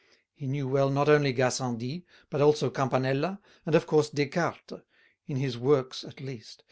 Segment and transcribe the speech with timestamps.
[0.33, 4.81] He knew well not only Gassendi, but also Campanella, and of course Descartes,
[5.27, 6.59] in his works at least.